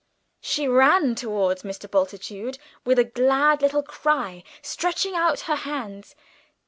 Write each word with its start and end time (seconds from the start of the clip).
She 0.41 0.67
ran 0.67 1.13
towards 1.13 1.61
Mr. 1.61 1.87
Bultitude 1.87 2.57
with 2.83 2.97
a 2.97 3.03
glad 3.03 3.61
little 3.61 3.83
cry, 3.83 4.43
stretching 4.63 5.13
out 5.13 5.41
her 5.41 5.57
hands. 5.57 6.15